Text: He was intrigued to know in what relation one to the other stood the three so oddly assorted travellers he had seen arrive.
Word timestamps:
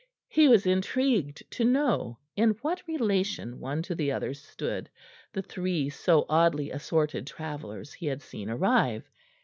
He 0.29 0.47
was 0.47 0.65
intrigued 0.65 1.43
to 1.51 1.63
know 1.63 2.17
in 2.35 2.57
what 2.63 2.81
relation 2.87 3.59
one 3.59 3.83
to 3.83 3.93
the 3.93 4.11
other 4.13 4.33
stood 4.33 4.89
the 5.31 5.43
three 5.43 5.91
so 5.91 6.25
oddly 6.27 6.71
assorted 6.71 7.27
travellers 7.27 7.93
he 7.93 8.07
had 8.07 8.23
seen 8.23 8.49
arrive. 8.49 9.07